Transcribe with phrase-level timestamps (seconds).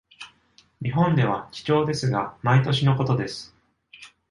[0.81, 3.55] 日本では貴重ですが毎年のことです。